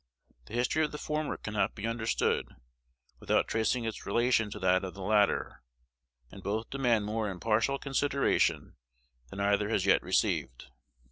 [0.47, 2.55] The history of the former cannot be understood
[3.19, 5.61] without tracing its relation to that of the latter,
[6.31, 8.77] and both demand more impartial consideration
[9.29, 10.71] than either has yet received.